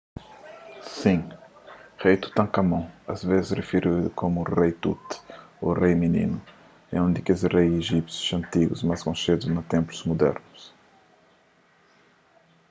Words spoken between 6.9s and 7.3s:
é un di